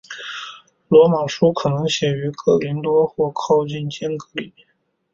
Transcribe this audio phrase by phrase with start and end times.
[0.87, 4.51] 罗马书可能写于哥林多或靠近坚革哩。